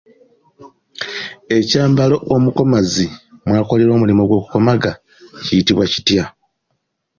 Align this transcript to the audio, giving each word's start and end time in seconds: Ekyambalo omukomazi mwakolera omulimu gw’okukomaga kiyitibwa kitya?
Ekyambalo 1.57 2.15
omukomazi 2.35 3.05
mwakolera 3.47 3.91
omulimu 3.93 4.23
gw’okukomaga 4.29 4.91
kiyitibwa 5.43 5.85
kitya? 5.93 6.25